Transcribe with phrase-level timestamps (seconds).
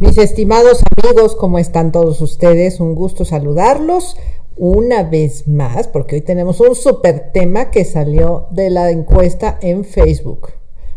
[0.00, 2.80] Mis estimados amigos, ¿cómo están todos ustedes?
[2.80, 4.16] Un gusto saludarlos
[4.56, 9.84] una vez más, porque hoy tenemos un super tema que salió de la encuesta en
[9.84, 10.52] Facebook.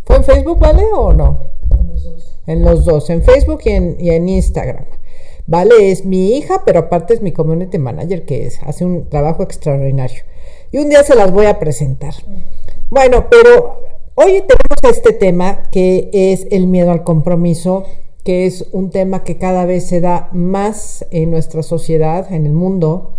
[0.06, 1.42] ¿Fue en Facebook, vale, o no?
[1.70, 2.40] En los dos.
[2.48, 4.86] En los dos, en Facebook y en, y en Instagram.
[5.48, 9.44] Vale, es mi hija, pero aparte es mi community manager que es, hace un trabajo
[9.44, 10.24] extraordinario.
[10.72, 12.14] Y un día se las voy a presentar.
[12.90, 13.82] Bueno, pero
[14.16, 17.84] hoy tenemos este tema que es el miedo al compromiso,
[18.24, 22.54] que es un tema que cada vez se da más en nuestra sociedad, en el
[22.54, 23.16] mundo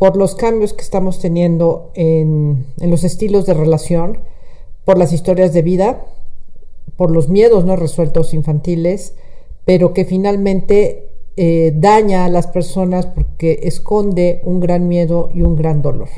[0.00, 4.20] por los cambios que estamos teniendo en, los estilos de relación,
[4.86, 6.06] por las historias de vida,
[6.96, 9.12] por los miedos no resueltos infantiles,
[9.66, 15.54] pero que finalmente eh, daña a las personas porque esconde un gran miedo y un
[15.54, 16.08] gran dolor.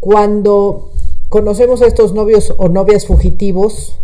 [0.00, 0.90] Cuando
[1.30, 3.98] conocemos a estos novios o novias fugitivos,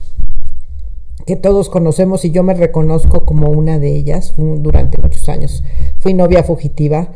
[1.27, 5.63] que todos conocemos y yo me reconozco como una de ellas, durante muchos años
[5.99, 7.09] fui novia fugitiva,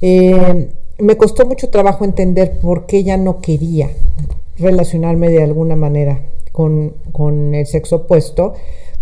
[0.00, 0.68] eh,
[0.98, 3.90] me costó mucho trabajo entender por qué ella no quería
[4.58, 6.20] relacionarme de alguna manera
[6.52, 8.54] con, con, el sexo opuesto,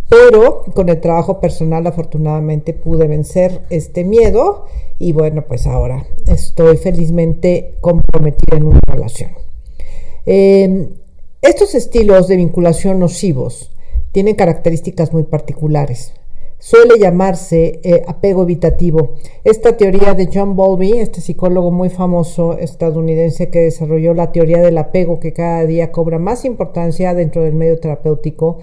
[0.08, 4.66] pero con el trabajo personal afortunadamente pude vencer este miedo
[4.98, 9.30] y bueno, pues ahora estoy felizmente comprometida en una relación.
[10.26, 10.88] Em,
[11.42, 13.70] estos estilos de vinculación nocivos
[14.14, 16.14] tienen características muy particulares
[16.64, 19.16] suele llamarse eh, apego evitativo.
[19.44, 24.78] Esta teoría de John Bowlby, este psicólogo muy famoso estadounidense que desarrolló la teoría del
[24.78, 28.60] apego que cada día cobra más importancia dentro del medio terapéutico,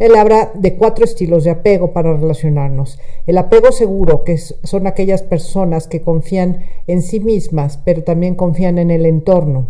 [0.00, 2.98] él habla de cuatro estilos de apego para relacionarnos.
[3.28, 8.78] El apego seguro, que son aquellas personas que confían en sí mismas, pero también confían
[8.78, 9.68] en el entorno.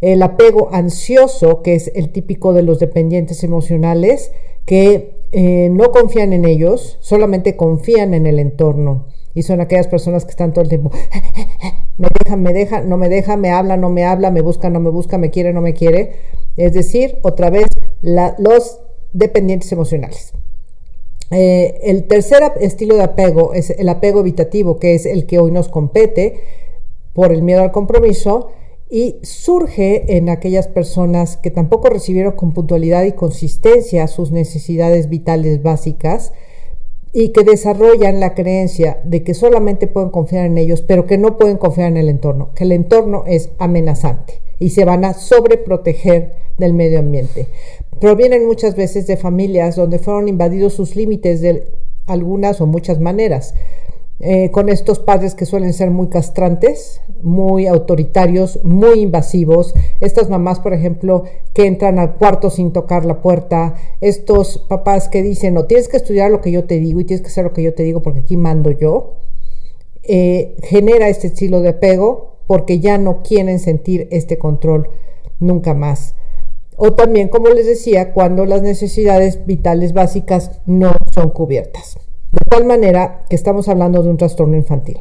[0.00, 4.32] El apego ansioso, que es el típico de los dependientes emocionales,
[4.66, 9.06] que eh, no confían en ellos, solamente confían en el entorno.
[9.32, 10.90] Y son aquellas personas que están todo el tiempo,
[11.98, 14.80] me deja, me deja, no me deja, me habla, no me habla, me busca, no
[14.80, 16.14] me busca, me quiere, no me quiere.
[16.56, 17.66] Es decir, otra vez,
[18.02, 18.80] los
[19.12, 20.32] dependientes emocionales.
[21.30, 25.52] Eh, el tercer estilo de apego es el apego evitativo, que es el que hoy
[25.52, 26.40] nos compete
[27.12, 28.50] por el miedo al compromiso
[28.90, 35.62] y surge en aquellas personas que tampoco recibieron con puntualidad y consistencia sus necesidades vitales
[35.62, 36.32] básicas
[37.12, 41.36] y que desarrollan la creencia de que solamente pueden confiar en ellos, pero que no
[41.36, 46.32] pueden confiar en el entorno, que el entorno es amenazante y se van a sobreproteger
[46.58, 47.46] del medio ambiente.
[48.00, 51.64] Provienen muchas veces de familias donde fueron invadidos sus límites de
[52.06, 53.54] algunas o muchas maneras.
[54.22, 60.60] Eh, con estos padres que suelen ser muy castrantes, muy autoritarios, muy invasivos, estas mamás,
[60.60, 65.64] por ejemplo, que entran al cuarto sin tocar la puerta, estos papás que dicen, no,
[65.64, 67.72] tienes que estudiar lo que yo te digo y tienes que hacer lo que yo
[67.72, 69.14] te digo porque aquí mando yo,
[70.02, 74.90] eh, genera este estilo de apego porque ya no quieren sentir este control
[75.38, 76.14] nunca más.
[76.76, 81.96] O también, como les decía, cuando las necesidades vitales básicas no son cubiertas.
[82.32, 84.98] De tal manera que estamos hablando de un trastorno infantil.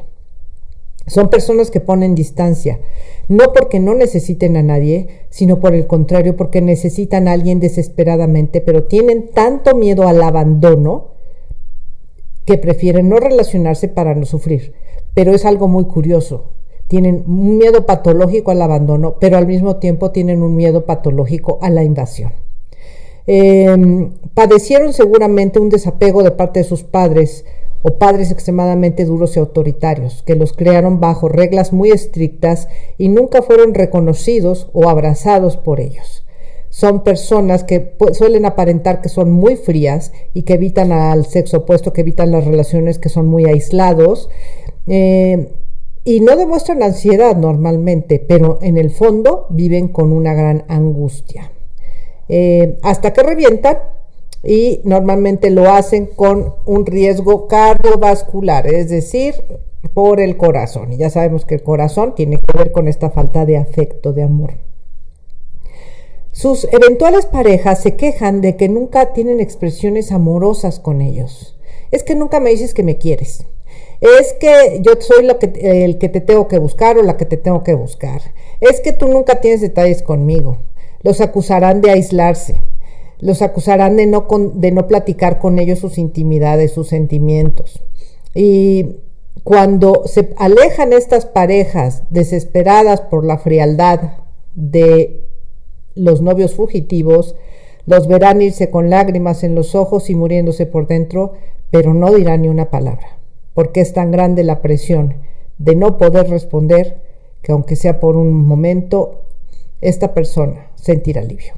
[1.05, 2.79] Son personas que ponen distancia,
[3.27, 8.61] no porque no necesiten a nadie, sino por el contrario, porque necesitan a alguien desesperadamente,
[8.61, 11.07] pero tienen tanto miedo al abandono
[12.45, 14.73] que prefieren no relacionarse para no sufrir.
[15.13, 16.51] Pero es algo muy curioso.
[16.87, 21.69] Tienen un miedo patológico al abandono, pero al mismo tiempo tienen un miedo patológico a
[21.69, 22.33] la invasión.
[23.31, 27.45] Em, padecieron seguramente un desapego de parte de sus padres
[27.83, 33.43] o padres extremadamente duros y autoritarios, que los crearon bajo reglas muy estrictas y nunca
[33.43, 36.25] fueron reconocidos o abrazados por ellos.
[36.69, 41.93] Son personas que suelen aparentar que son muy frías y que evitan al sexo opuesto,
[41.93, 44.27] que evitan las relaciones, que son muy aislados.
[44.87, 45.49] Eh,
[46.03, 51.51] y no demuestran ansiedad normalmente, pero en el fondo viven con una gran angustia.
[52.29, 53.79] Eh, hasta que revientan
[54.43, 59.35] y normalmente lo hacen con un riesgo cardiovascular, es decir,
[59.93, 60.93] por el corazón.
[60.93, 64.23] Y ya sabemos que el corazón tiene que ver con esta falta de afecto, de
[64.23, 64.53] amor.
[66.31, 71.57] Sus eventuales parejas se quejan de que nunca tienen expresiones amorosas con ellos.
[71.91, 73.45] Es que nunca me dices que me quieres.
[73.99, 75.51] Es que yo soy lo que,
[75.83, 78.21] el que te tengo que buscar o la que te tengo que buscar.
[78.61, 80.59] Es que tú nunca tienes detalles conmigo.
[81.01, 82.61] Los acusarán de aislarse.
[83.19, 87.81] Los acusarán de no, de no platicar con ellos sus intimidades, sus sentimientos.
[88.33, 88.97] Y
[89.43, 93.99] cuando se alejan estas parejas desesperadas por la frialdad
[94.55, 95.25] de
[95.95, 97.35] los novios fugitivos,
[97.85, 101.33] los verán irse con lágrimas en los ojos y muriéndose por dentro,
[101.71, 103.17] pero no dirán ni una palabra,
[103.53, 105.15] porque es tan grande la presión
[105.57, 107.01] de no poder responder
[107.41, 109.21] que aunque sea por un momento,
[109.81, 111.53] esta persona sentirá alivio.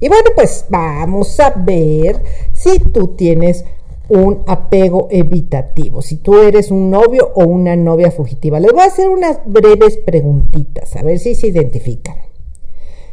[0.00, 2.22] Y bueno, pues vamos a ver
[2.52, 3.64] si tú tienes
[4.08, 8.60] un apego evitativo, si tú eres un novio o una novia fugitiva.
[8.60, 12.16] Les voy a hacer unas breves preguntitas, a ver si se identifican.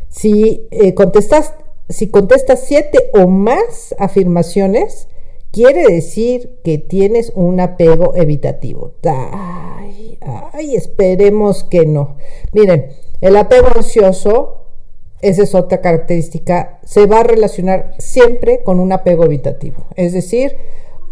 [0.09, 1.53] Si eh, contestas
[1.89, 5.07] si contestas siete o más afirmaciones,
[5.51, 8.93] quiere decir que tienes un apego evitativo.
[9.03, 12.15] Ay, ay, esperemos que no.
[12.53, 12.89] Miren,
[13.27, 14.65] el apego ansioso,
[15.21, 19.85] esa es otra característica, se va a relacionar siempre con un apego evitativo.
[19.95, 20.57] Es decir,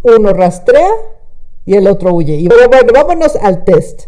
[0.04, 0.92] uno rastrea
[1.66, 2.36] y el otro huye.
[2.36, 4.04] Y bueno, vámonos al test.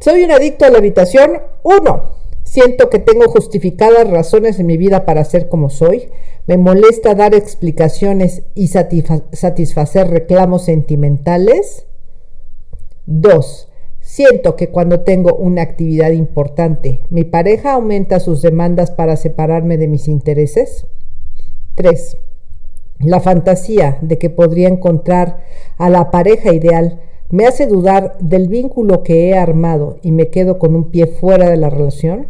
[0.00, 1.42] Soy un adicto a la habitación.
[1.62, 6.08] Uno, Siento que tengo justificadas razones en mi vida para ser como soy.
[6.46, 11.84] Me molesta dar explicaciones y satisfacer reclamos sentimentales.
[13.04, 13.67] 2.
[14.08, 19.86] Siento que cuando tengo una actividad importante, mi pareja aumenta sus demandas para separarme de
[19.86, 20.86] mis intereses.
[21.74, 22.16] 3.
[23.00, 25.44] La fantasía de que podría encontrar
[25.76, 30.58] a la pareja ideal me hace dudar del vínculo que he armado y me quedo
[30.58, 32.28] con un pie fuera de la relación.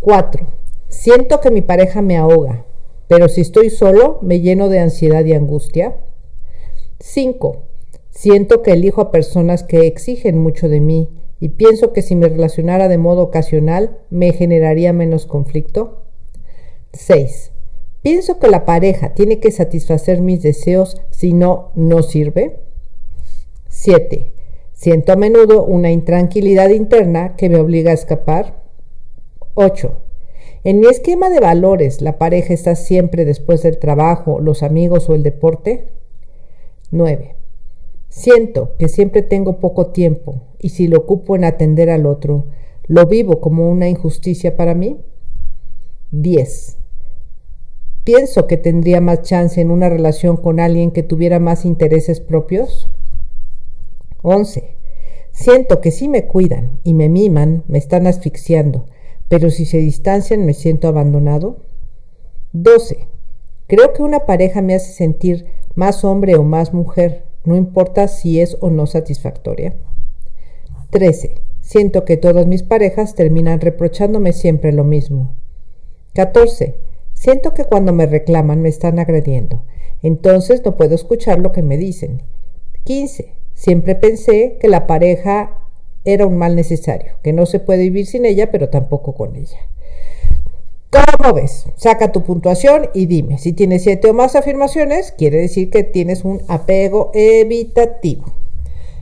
[0.00, 0.48] 4.
[0.88, 2.64] Siento que mi pareja me ahoga,
[3.06, 5.94] pero si estoy solo me lleno de ansiedad y angustia.
[6.98, 7.62] 5.
[8.16, 12.30] Siento que elijo a personas que exigen mucho de mí y pienso que si me
[12.30, 16.04] relacionara de modo ocasional me generaría menos conflicto.
[16.94, 17.52] 6.
[18.00, 22.60] Pienso que la pareja tiene que satisfacer mis deseos, si no, no sirve.
[23.68, 24.32] 7.
[24.72, 28.62] Siento a menudo una intranquilidad interna que me obliga a escapar.
[29.52, 29.92] 8.
[30.64, 35.14] En mi esquema de valores, ¿la pareja está siempre después del trabajo, los amigos o
[35.14, 35.88] el deporte?
[36.90, 37.36] 9.
[38.16, 42.46] Siento que siempre tengo poco tiempo y si lo ocupo en atender al otro,
[42.86, 44.96] ¿lo vivo como una injusticia para mí?
[46.12, 46.78] 10.
[48.04, 52.88] Pienso que tendría más chance en una relación con alguien que tuviera más intereses propios.
[54.22, 54.76] 11.
[55.32, 58.86] Siento que si me cuidan y me miman, me están asfixiando
[59.28, 61.58] pero si se distancian me siento abandonado.
[62.52, 63.08] 12.
[63.66, 68.40] Creo que una pareja me hace sentir más hombre o más mujer, no importa si
[68.40, 69.74] es o no satisfactoria.
[70.90, 71.40] 13.
[71.60, 75.34] Siento que todas mis parejas terminan reprochándome siempre lo mismo.
[76.14, 76.76] 14.
[77.12, 79.64] Siento que cuando me reclaman me están agrediendo,
[80.02, 82.22] entonces no puedo escuchar lo que me dicen.
[82.84, 83.32] 15.
[83.54, 85.58] Siempre pensé que la pareja
[86.04, 89.58] era un mal necesario, que no se puede vivir sin ella, pero tampoco con ella.
[90.96, 91.66] ¿Cómo ves?
[91.76, 96.24] Saca tu puntuación y dime, si tienes siete o más afirmaciones, quiere decir que tienes
[96.24, 98.24] un apego evitativo.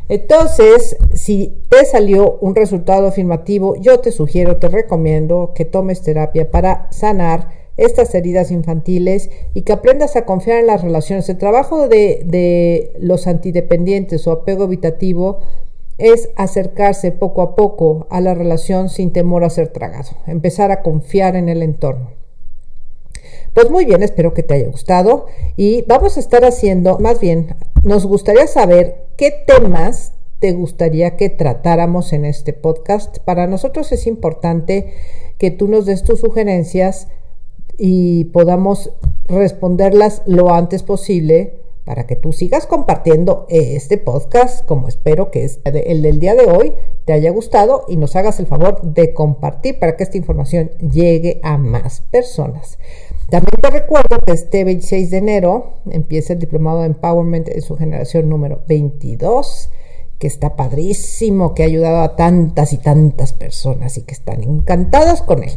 [0.09, 6.51] Entonces, si te salió un resultado afirmativo, yo te sugiero, te recomiendo que tomes terapia
[6.51, 11.29] para sanar estas heridas infantiles y que aprendas a confiar en las relaciones.
[11.29, 15.41] El trabajo de, de los antidependientes o apego evitativo
[15.99, 20.83] es acercarse poco a poco a la relación sin temor a ser tragado, empezar a
[20.83, 22.11] confiar en el entorno.
[23.55, 27.55] Pues muy bien, espero que te haya gustado y vamos a estar haciendo, más bien,
[27.85, 33.19] nos gustaría saber qué temas te gustaría que tratáramos en este podcast.
[33.21, 34.93] Para nosotros es importante
[35.39, 37.09] que tú nos des tus sugerencias
[37.79, 38.93] y podamos
[39.29, 46.03] responderlas lo antes posible para que tú sigas compartiendo este podcast, como espero que el
[46.03, 46.73] del día de hoy
[47.05, 51.41] te haya gustado y nos hagas el favor de compartir para que esta información llegue
[51.43, 52.79] a más personas.
[53.29, 57.77] También te recuerdo que este 26 de enero empieza el diplomado de Empowerment en su
[57.77, 59.71] generación número 22
[60.19, 65.23] que está padrísimo, que ha ayudado a tantas y tantas personas y que están encantadas
[65.23, 65.53] con él.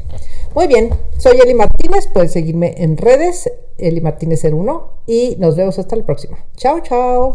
[0.57, 3.47] Muy bien, soy Eli Martínez, puedes seguirme en redes,
[3.77, 6.39] Eli Martínez 01 y nos vemos hasta la próxima.
[6.55, 7.33] Chao, chao.